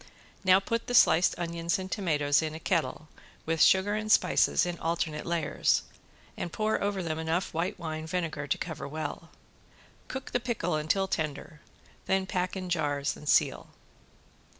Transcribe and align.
Now 0.43 0.59
put 0.59 0.87
the 0.87 0.95
sliced 0.95 1.35
onions 1.37 1.77
and 1.77 1.91
tomatoes 1.91 2.41
in 2.41 2.55
a 2.55 2.59
kettle 2.59 3.07
with 3.45 3.61
sugar 3.61 3.93
and 3.93 4.11
spices 4.11 4.65
in 4.65 4.79
alternate 4.79 5.27
layers, 5.27 5.83
and 6.35 6.51
pour 6.51 6.81
over 6.81 7.03
them 7.03 7.19
enough 7.19 7.53
white 7.53 7.77
wine 7.77 8.07
vinegar 8.07 8.47
to 8.47 8.57
cover 8.57 8.87
well. 8.87 9.29
Cook 10.07 10.31
the 10.31 10.39
pickle 10.39 10.73
until 10.73 11.07
tender, 11.07 11.61
then 12.07 12.25
pack 12.25 12.55
in 12.55 12.67
jars 12.67 13.15
and 13.15 13.29
seal. 13.29 13.67